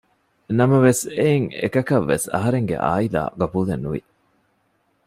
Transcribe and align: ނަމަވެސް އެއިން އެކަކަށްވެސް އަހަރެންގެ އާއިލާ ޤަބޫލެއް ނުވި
ނަމަވެސް 0.57 1.03
އެއިން 1.17 1.47
އެކަކަށްވެސް 1.61 2.25
އަހަރެންގެ 2.33 2.75
އާއިލާ 2.85 3.21
ޤަބޫލެއް 3.39 3.83
ނުވި 3.83 4.01